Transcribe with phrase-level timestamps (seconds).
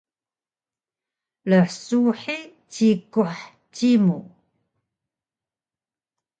[1.65, 2.37] Rsuhi
[2.73, 3.35] cikuh
[3.75, 4.17] cimu